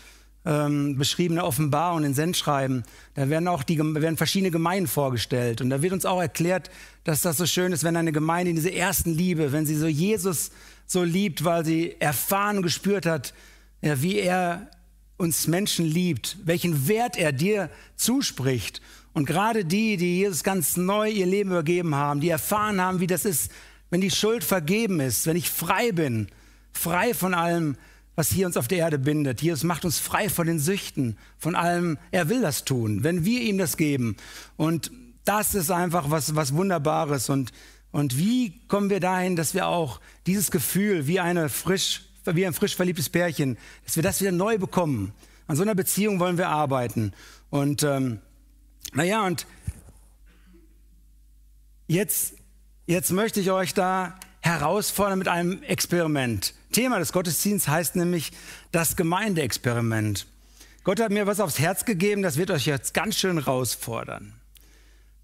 [0.46, 2.84] ähm, beschriebene Offenbarung in Sendschreiben.
[3.16, 5.62] Da werden auch die, werden verschiedene Gemeinden vorgestellt.
[5.62, 6.70] Und da wird uns auch erklärt,
[7.04, 9.88] dass das so schön ist, wenn eine Gemeinde in dieser ersten Liebe, wenn sie so
[9.88, 10.52] Jesus
[10.86, 13.34] so liebt, weil sie erfahren und gespürt hat,
[13.82, 14.70] ja, wie er
[15.18, 18.82] uns Menschen liebt, welchen Wert er dir zuspricht.
[19.14, 23.08] Und gerade die, die Jesus ganz neu ihr Leben übergeben haben, die erfahren haben, wie
[23.08, 23.50] das ist,
[23.90, 26.28] wenn die Schuld vergeben ist, wenn ich frei bin,
[26.74, 27.78] frei von allem,
[28.16, 29.42] was hier uns auf der Erde bindet.
[29.42, 31.98] Jesus macht uns frei von den Süchten, von allem.
[32.12, 34.16] Er will das tun, wenn wir ihm das geben.
[34.56, 34.92] Und
[35.26, 37.30] das ist einfach was, was Wunderbares.
[37.30, 37.52] Und,
[37.92, 42.54] und wie kommen wir dahin, dass wir auch dieses Gefühl wie, eine frisch, wie ein
[42.54, 45.14] frisch verliebtes Pärchen, dass wir das wieder neu bekommen.
[45.48, 47.12] An so einer Beziehung wollen wir arbeiten.
[47.50, 48.20] Und ähm,
[48.94, 49.46] naja, und
[51.88, 52.36] jetzt,
[52.88, 56.54] jetzt möchte ich euch da herausfordern mit einem Experiment.
[56.76, 58.34] Thema des Gottesdienstes heißt nämlich
[58.74, 60.28] das Gemeindeexperiment.
[60.84, 64.34] Gott hat mir was aufs Herz gegeben, das wird euch jetzt ganz schön herausfordern.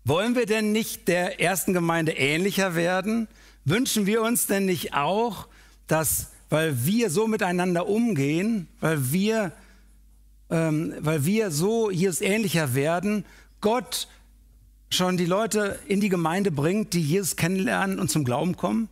[0.05, 3.27] Wollen wir denn nicht der ersten Gemeinde ähnlicher werden?
[3.65, 5.49] Wünschen wir uns denn nicht auch,
[5.87, 9.51] dass, weil wir so miteinander umgehen, weil wir,
[10.49, 13.25] ähm, weil wir so Jesus ähnlicher werden,
[13.59, 14.07] Gott
[14.89, 18.87] schon die Leute in die Gemeinde bringt, die Jesus kennenlernen und zum Glauben kommen?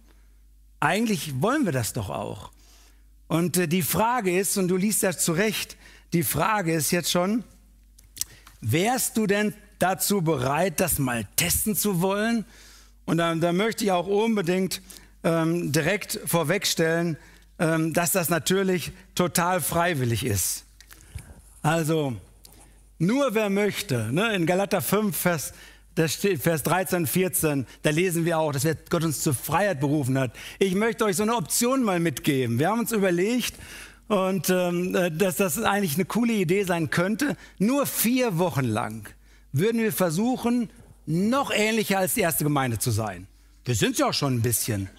[0.80, 2.52] Eigentlich wollen wir das doch auch.
[3.28, 5.78] Und äh, die Frage ist, und du liest das zu Recht,
[6.14, 7.44] die Frage ist jetzt schon,
[8.62, 12.46] wärst du denn dazu bereit, das mal testen zu wollen?
[13.06, 14.82] Und da, da möchte ich auch unbedingt
[15.24, 17.18] ähm, direkt vorwegstellen,
[17.60, 20.66] ähm, dass das natürlich total freiwillig ist.
[21.62, 22.16] Also,
[22.98, 25.54] nur wer möchte, ne, in Galater 5, Vers
[26.00, 30.18] das steht Vers 13, 14, da lesen wir auch, dass Gott uns zur Freiheit berufen
[30.18, 30.32] hat.
[30.58, 32.58] Ich möchte euch so eine Option mal mitgeben.
[32.58, 33.56] Wir haben uns überlegt,
[34.08, 37.36] und ähm, äh, dass das eigentlich eine coole Idee sein könnte.
[37.58, 39.10] Nur vier Wochen lang
[39.52, 40.70] würden wir versuchen,
[41.06, 43.28] noch ähnlicher als die erste Gemeinde zu sein.
[43.66, 44.90] Wir sind ja auch schon ein bisschen.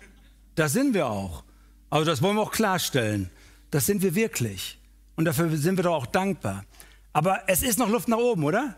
[0.54, 1.44] Das sind wir auch.
[1.88, 3.30] Aber das wollen wir auch klarstellen.
[3.70, 4.78] Das sind wir wirklich.
[5.16, 6.62] Und dafür sind wir doch auch dankbar.
[7.14, 8.76] Aber es ist noch Luft nach oben, oder?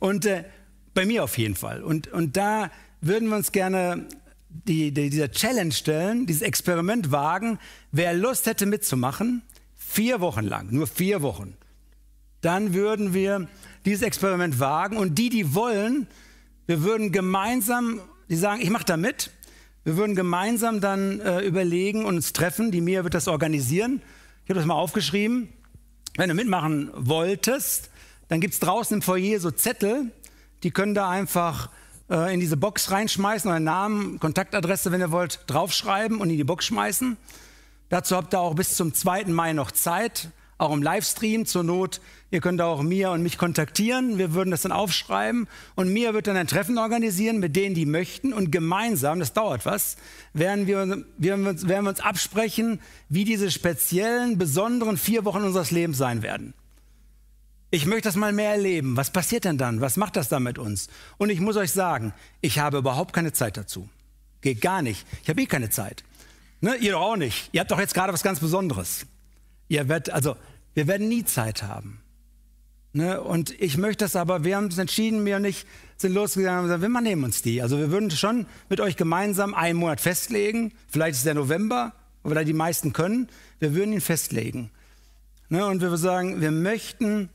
[0.00, 0.44] Und äh,
[0.94, 1.82] bei mir auf jeden Fall.
[1.82, 4.06] Und, und da würden wir uns gerne
[4.48, 7.58] die, die, dieser Challenge stellen, dieses Experiment wagen.
[7.90, 9.42] Wer Lust hätte mitzumachen,
[9.74, 11.56] vier Wochen lang, nur vier Wochen,
[12.40, 13.48] dann würden wir
[13.84, 14.96] dieses Experiment wagen.
[14.96, 16.06] Und die, die wollen,
[16.66, 19.30] wir würden gemeinsam, die sagen, ich mache da mit,
[19.84, 22.70] wir würden gemeinsam dann äh, überlegen und uns treffen.
[22.70, 24.00] Die Mia wird das organisieren.
[24.44, 25.48] Ich habe das mal aufgeschrieben.
[26.16, 27.90] Wenn du mitmachen wolltest,
[28.28, 30.12] dann gibt es draußen im Foyer so Zettel,
[30.62, 31.70] die können da einfach
[32.10, 36.44] äh, in diese Box reinschmeißen, euren Namen, Kontaktadresse, wenn ihr wollt, draufschreiben und in die
[36.44, 37.16] Box schmeißen.
[37.88, 39.24] Dazu habt ihr auch bis zum 2.
[39.26, 40.30] Mai noch Zeit.
[40.58, 42.00] auch im Livestream zur Not.
[42.30, 44.16] Ihr könnt auch Mia und mich kontaktieren.
[44.16, 47.84] Wir würden das dann aufschreiben und Mia wird dann ein Treffen organisieren mit denen, die
[47.84, 49.96] möchten und gemeinsam, das dauert was,
[50.34, 55.98] werden wir, wir, werden wir uns absprechen, wie diese speziellen, besonderen vier Wochen unseres Lebens
[55.98, 56.54] sein werden.
[57.74, 58.98] Ich möchte das mal mehr erleben.
[58.98, 59.80] Was passiert denn dann?
[59.80, 60.88] Was macht das dann mit uns?
[61.16, 63.88] Und ich muss euch sagen, ich habe überhaupt keine Zeit dazu.
[64.42, 65.06] Geht gar nicht.
[65.22, 66.04] Ich habe eh keine Zeit.
[66.60, 66.76] Ne?
[66.76, 67.48] Ihr doch auch nicht.
[67.52, 69.06] Ihr habt doch jetzt gerade was ganz Besonderes.
[69.68, 70.36] Ihr werdet, also,
[70.74, 72.02] wir werden nie Zeit haben.
[72.92, 73.18] Ne?
[73.22, 76.82] Und ich möchte das aber, wir haben uns entschieden, wir nicht sind losgegangen und gesagt,
[76.82, 77.62] wir nehmen uns die.
[77.62, 80.74] Also wir würden schon mit euch gemeinsam einen Monat festlegen.
[80.88, 83.28] Vielleicht ist der November, oder die meisten können.
[83.60, 84.70] Wir würden ihn festlegen.
[85.48, 85.64] Ne?
[85.64, 87.30] Und wir würden sagen, wir möchten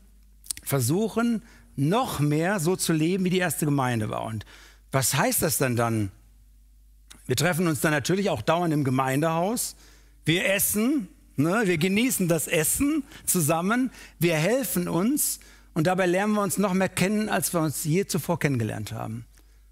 [0.67, 1.41] versuchen,
[1.75, 4.23] noch mehr so zu leben, wie die erste Gemeinde war.
[4.23, 4.45] Und
[4.91, 6.12] was heißt das denn dann?
[7.25, 9.75] Wir treffen uns dann natürlich auch dauernd im Gemeindehaus.
[10.25, 11.62] Wir essen, ne?
[11.65, 13.91] wir genießen das Essen zusammen.
[14.19, 15.39] Wir helfen uns
[15.73, 19.25] und dabei lernen wir uns noch mehr kennen, als wir uns je zuvor kennengelernt haben.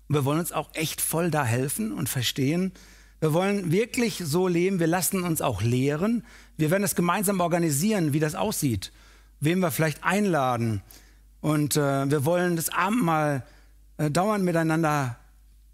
[0.07, 2.71] Und wir wollen uns auch echt voll da helfen und verstehen.
[3.19, 4.79] Wir wollen wirklich so leben.
[4.79, 6.23] Wir lassen uns auch lehren.
[6.57, 8.91] Wir werden das gemeinsam organisieren, wie das aussieht.
[9.39, 10.81] Wem wir vielleicht einladen.
[11.41, 13.43] Und äh, wir wollen das Abendmahl
[13.97, 15.17] äh, dauernd miteinander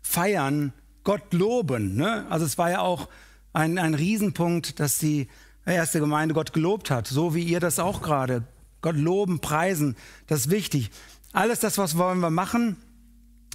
[0.01, 1.95] feiern Gott loben.
[1.95, 2.25] Ne?
[2.29, 3.07] Also es war ja auch
[3.53, 5.27] ein, ein Riesenpunkt, dass die
[5.65, 8.43] erste Gemeinde Gott gelobt hat, so wie ihr das auch gerade.
[8.81, 9.95] Gott loben, preisen,
[10.27, 10.89] das ist wichtig.
[11.33, 12.77] Alles das, was wollen wir machen.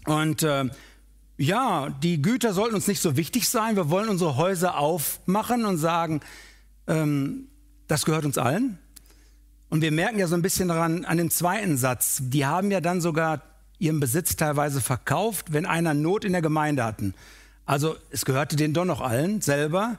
[0.07, 0.71] Und äh,
[1.37, 3.77] ja, die Güter sollten uns nicht so wichtig sein.
[3.77, 6.21] Wir wollen unsere Häuser aufmachen und sagen,
[6.87, 7.49] ähm,
[7.89, 8.79] das gehört uns allen.
[9.69, 12.19] Und wir merken ja so ein bisschen daran an dem zweiten Satz.
[12.23, 13.43] Die haben ja dann sogar
[13.79, 17.15] ihren Besitz teilweise verkauft, wenn einer Not in der Gemeinde hatten.
[17.65, 19.99] Also es gehörte denen doch noch allen selber.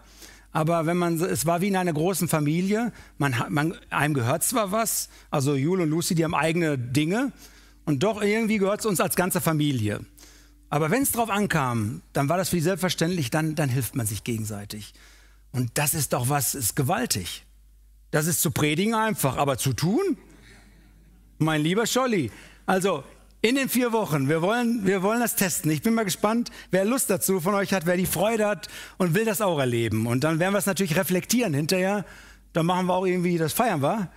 [0.52, 2.92] Aber wenn man, es war wie in einer großen Familie.
[3.18, 7.32] Man, man, einem gehört zwar was, also Jule und Lucy, die haben eigene Dinge.
[7.86, 10.00] Und doch irgendwie gehört es uns als ganze Familie.
[10.70, 14.06] Aber wenn es drauf ankam, dann war das für die selbstverständlich, dann, dann hilft man
[14.06, 14.94] sich gegenseitig.
[15.52, 17.47] Und das ist doch was, ist gewaltig.
[18.18, 20.18] Das ist zu predigen einfach, aber zu tun?
[21.38, 22.32] Mein lieber Scholli,
[22.66, 23.04] also
[23.44, 24.28] in den vier Wochen.
[24.28, 25.70] Wir wollen, wir wollen das testen.
[25.70, 29.14] Ich bin mal gespannt, wer Lust dazu von euch hat, wer die Freude hat und
[29.14, 30.08] will das auch erleben.
[30.08, 32.06] Und dann werden wir es natürlich reflektieren hinterher.
[32.54, 34.10] Dann machen wir auch irgendwie, das feiern wir.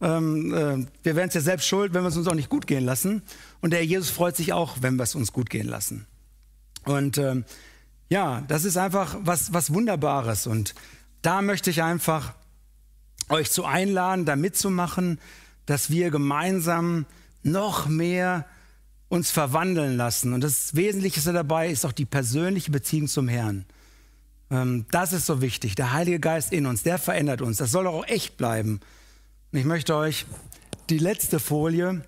[0.00, 2.66] Ähm, äh, wir werden es ja selbst schuld, wenn wir es uns auch nicht gut
[2.66, 3.22] gehen lassen.
[3.60, 6.08] Und der Jesus freut sich auch, wenn wir es uns gut gehen lassen.
[6.86, 7.44] Und ähm,
[8.08, 10.48] ja, das ist einfach was, was Wunderbares.
[10.48, 10.74] Und
[11.22, 12.34] da möchte ich einfach
[13.28, 15.18] euch zu einladen, da mitzumachen,
[15.66, 17.06] dass wir gemeinsam
[17.42, 18.46] noch mehr
[19.08, 20.32] uns verwandeln lassen.
[20.32, 23.64] Und das Wesentlichste dabei ist auch die persönliche Beziehung zum Herrn.
[24.50, 25.74] Ähm, das ist so wichtig.
[25.74, 27.58] Der Heilige Geist in uns, der verändert uns.
[27.58, 28.80] Das soll auch echt bleiben.
[29.52, 30.26] Und ich möchte euch
[30.90, 32.02] die letzte Folie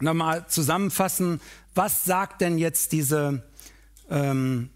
[0.00, 1.40] nochmal zusammenfassen.
[1.74, 3.42] Was sagt denn jetzt diese
[4.10, 4.70] ähm,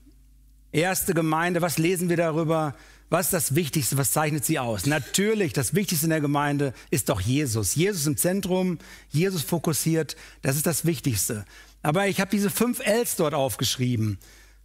[0.73, 1.63] erste Gemeinde?
[1.63, 2.75] Was lesen wir darüber?
[3.09, 3.97] Was ist das Wichtigste?
[3.99, 4.87] Was zeichnet sie aus?
[4.87, 7.77] Natürlich, das Wichtigste in der Gemeinde ist doch Jesus.
[7.77, 8.79] Jesus im Zentrum,
[9.11, 11.45] Jesus fokussiert, das ist das Wichtigste.
[11.83, 14.19] Aber ich habe diese fünf Ls dort aufgeschrieben.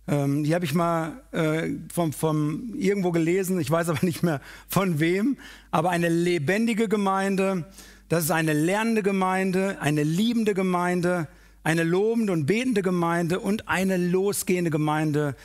[0.07, 4.41] Ähm, die habe ich mal äh, vom, vom irgendwo gelesen, ich weiß aber nicht mehr
[4.67, 5.37] von wem.
[5.69, 7.65] Aber eine lebendige Gemeinde,
[8.09, 11.27] das ist eine lernende Gemeinde, eine liebende Gemeinde,
[11.63, 15.35] eine lobende und betende Gemeinde und eine losgehende Gemeinde,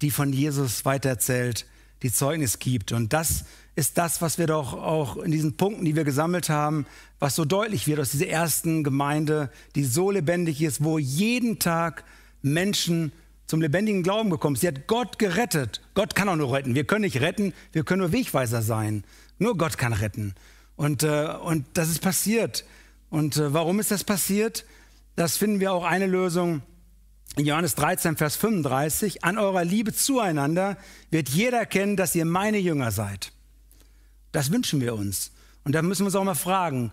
[0.00, 1.66] die von Jesus weitererzählt
[2.02, 2.92] die Zeugnis gibt.
[2.92, 6.86] Und das ist das, was wir doch auch in diesen Punkten, die wir gesammelt haben,
[7.18, 12.04] was so deutlich wird aus dieser ersten Gemeinde, die so lebendig ist, wo jeden Tag
[12.42, 13.12] Menschen
[13.46, 14.74] zum lebendigen Glauben gekommen sind.
[14.74, 15.80] Sie hat Gott gerettet.
[15.94, 16.74] Gott kann auch nur retten.
[16.74, 19.04] Wir können nicht retten, wir können nur Wegweiser sein.
[19.38, 20.34] Nur Gott kann retten.
[20.76, 22.64] Und, äh, und das ist passiert.
[23.08, 24.64] Und äh, warum ist das passiert?
[25.14, 26.62] Das finden wir auch eine Lösung
[27.36, 30.78] in Johannes 13, Vers 35, an eurer Liebe zueinander
[31.10, 33.32] wird jeder erkennen, dass ihr meine Jünger seid.
[34.32, 35.32] Das wünschen wir uns.
[35.64, 36.92] Und da müssen wir uns auch mal fragen,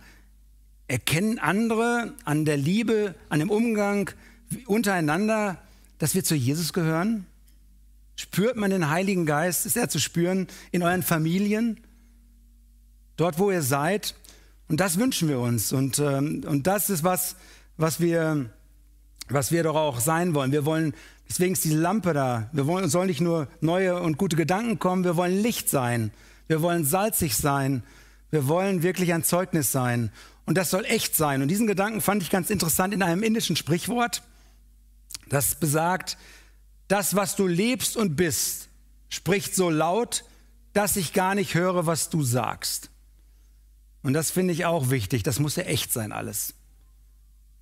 [0.87, 4.11] erkennen andere an der Liebe, an dem Umgang
[4.67, 5.57] untereinander,
[5.97, 7.25] dass wir zu Jesus gehören?
[8.15, 9.65] Spürt man den Heiligen Geist?
[9.65, 11.79] Ist er zu spüren in euren Familien?
[13.15, 14.15] Dort, wo ihr seid?
[14.67, 15.71] Und das wünschen wir uns.
[15.71, 17.37] Und, ähm, und das ist was,
[17.77, 18.49] was wir
[19.29, 20.51] was wir doch auch sein wollen.
[20.51, 20.93] Wir wollen,
[21.29, 22.49] deswegen ist diese Lampe da.
[22.53, 26.11] Wir wollen, sollen nicht nur neue und gute Gedanken kommen, wir wollen Licht sein.
[26.47, 27.83] Wir wollen salzig sein.
[28.31, 30.11] Wir wollen wirklich ein Zeugnis sein.
[30.45, 31.41] Und das soll echt sein.
[31.41, 34.23] Und diesen Gedanken fand ich ganz interessant in einem indischen Sprichwort,
[35.29, 36.17] das besagt,
[36.87, 38.69] das, was du lebst und bist,
[39.09, 40.25] spricht so laut,
[40.73, 42.89] dass ich gar nicht höre, was du sagst.
[44.01, 45.23] Und das finde ich auch wichtig.
[45.23, 46.55] Das muss ja echt sein alles.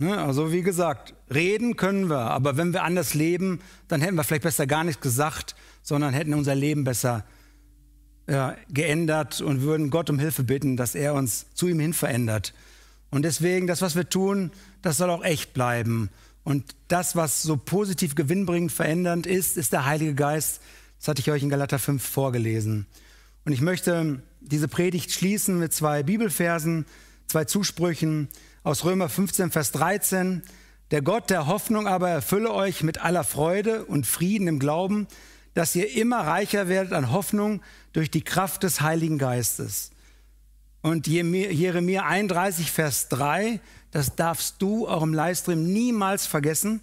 [0.01, 0.17] Ne?
[0.17, 4.41] Also wie gesagt, reden können wir, aber wenn wir anders leben, dann hätten wir vielleicht
[4.41, 7.23] besser gar nichts gesagt, sondern hätten unser Leben besser
[8.27, 12.55] ja, geändert und würden Gott um Hilfe bitten, dass er uns zu ihm hin verändert.
[13.11, 14.49] Und deswegen, das, was wir tun,
[14.81, 16.09] das soll auch echt bleiben.
[16.43, 20.61] Und das, was so positiv gewinnbringend verändernd ist, ist der Heilige Geist.
[20.97, 22.87] Das hatte ich euch in Galater 5 vorgelesen.
[23.45, 26.87] Und ich möchte diese Predigt schließen mit zwei Bibelversen,
[27.27, 28.29] zwei Zusprüchen
[28.63, 30.43] aus Römer 15, Vers 13.
[30.91, 35.07] Der Gott der Hoffnung aber erfülle euch mit aller Freude und Frieden im Glauben,
[35.53, 37.61] dass ihr immer reicher werdet an Hoffnung
[37.93, 39.91] durch die Kraft des Heiligen Geistes.
[40.81, 43.59] Und Jeremia 31, Vers 3,
[43.91, 46.81] das darfst du auch im Livestream niemals vergessen.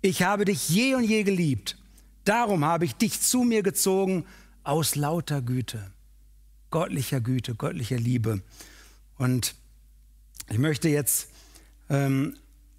[0.00, 1.76] Ich habe dich je und je geliebt.
[2.24, 4.24] Darum habe ich dich zu mir gezogen
[4.62, 5.90] aus lauter Güte,
[6.70, 8.42] göttlicher Güte, göttlicher Liebe.
[9.18, 9.56] Und
[10.52, 11.28] ich möchte jetzt,
[11.88, 12.36] ähm,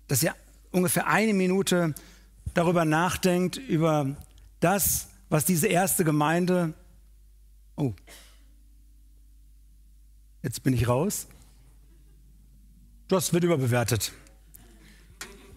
[0.08, 0.36] dass ihr
[0.72, 1.96] ungefähr eine Minute
[2.54, 4.16] darüber nachdenkt, über
[4.60, 6.74] das, was diese erste Gemeinde,
[7.76, 7.94] oh,
[10.44, 11.26] jetzt bin ich raus,
[13.08, 14.14] das wird überbewertet.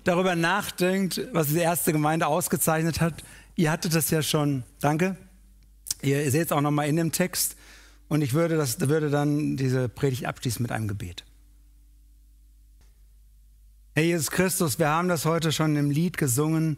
[0.04, 3.22] Darüber nachdenkt, was diese erste Gemeinde ausgezeichnet hat.
[3.56, 5.18] Ihr hattet das ja schon, danke.
[6.00, 7.56] Ihr, seht es auch nochmal in dem Text.
[8.08, 11.25] Und ich würde, das, würde dann diese Predigt abschließen mit einem Gebet.
[13.96, 16.76] Herr Jesus Christus, wir haben das heute schon im Lied gesungen,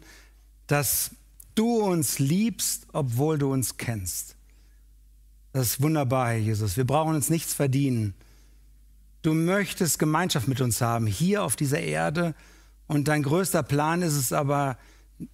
[0.67, 1.11] dass
[1.53, 4.37] du uns liebst, obwohl du uns kennst.
[5.51, 6.77] Das ist wunderbar, Herr Jesus.
[6.77, 8.13] Wir brauchen uns nichts verdienen.
[9.21, 12.35] Du möchtest Gemeinschaft mit uns haben, hier auf dieser Erde.
[12.87, 14.77] Und dein größter Plan ist es aber,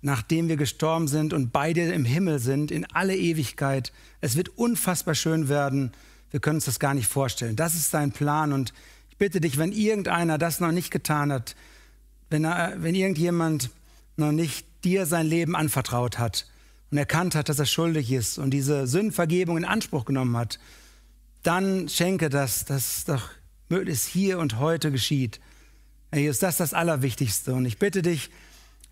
[0.01, 3.93] nachdem wir gestorben sind und beide im Himmel sind, in alle Ewigkeit.
[4.21, 5.91] Es wird unfassbar schön werden.
[6.31, 7.55] Wir können uns das gar nicht vorstellen.
[7.55, 8.53] Das ist dein Plan.
[8.53, 8.73] Und
[9.11, 11.55] ich bitte dich, wenn irgendeiner das noch nicht getan hat,
[12.29, 13.69] wenn, er, wenn irgendjemand
[14.17, 16.47] noch nicht dir sein Leben anvertraut hat
[16.91, 20.59] und erkannt hat, dass er schuldig ist und diese Sündenvergebung in Anspruch genommen hat,
[21.43, 23.29] dann schenke das, dass doch
[23.69, 25.39] möglichst hier und heute geschieht.
[26.11, 27.53] Herr Jesus, das ist das Allerwichtigste.
[27.53, 28.29] Und ich bitte dich,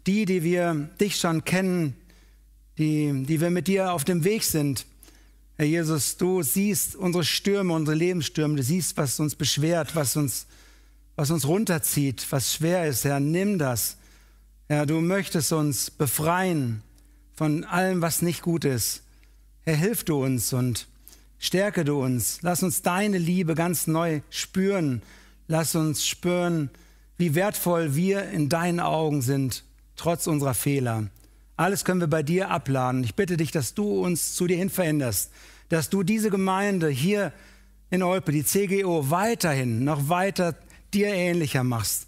[0.05, 1.95] die, die wir dich schon kennen,
[2.77, 4.85] die, die wir mit dir auf dem Weg sind,
[5.55, 10.47] Herr Jesus, du siehst unsere Stürme, unsere Lebensstürme, du siehst, was uns beschwert, was uns
[11.15, 13.97] was uns runterzieht, was schwer ist, Herr, nimm das.
[14.67, 16.81] Herr, du möchtest uns befreien
[17.33, 19.03] von allem, was nicht gut ist.
[19.61, 20.87] Herr, hilf du uns und
[21.37, 22.39] stärke du uns.
[22.41, 25.01] Lass uns deine Liebe ganz neu spüren.
[25.47, 26.69] Lass uns spüren,
[27.17, 29.63] wie wertvoll wir in deinen Augen sind,
[29.95, 31.07] trotz unserer Fehler.
[31.55, 33.03] Alles können wir bei dir abladen.
[33.03, 35.31] Ich bitte dich, dass du uns zu dir hin veränderst,
[35.69, 37.31] dass du diese Gemeinde hier
[37.91, 40.55] in Olpe, die CGO, weiterhin noch weiter
[40.93, 42.07] dir ähnlicher machst,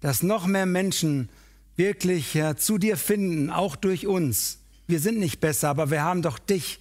[0.00, 1.28] dass noch mehr Menschen
[1.76, 4.58] wirklich ja, zu dir finden, auch durch uns.
[4.86, 6.80] Wir sind nicht besser, aber wir haben doch dich.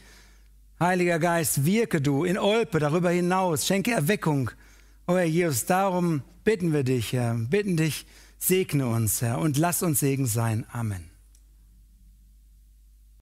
[0.79, 4.51] Heiliger Geist, wirke du in Olpe darüber hinaus, schenke Erweckung.
[5.07, 8.05] Oh Herr Jesus, darum bitten wir dich, Herr, bitten dich,
[8.37, 10.65] segne uns, Herr, und lass uns Segen sein.
[10.71, 11.14] Amen.